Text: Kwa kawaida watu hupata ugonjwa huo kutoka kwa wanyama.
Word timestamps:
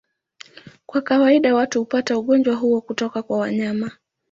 Kwa 0.85 1.01
kawaida 1.01 1.55
watu 1.55 1.79
hupata 1.79 2.17
ugonjwa 2.17 2.55
huo 2.55 2.81
kutoka 2.81 3.23
kwa 3.23 3.37
wanyama. 3.37 3.91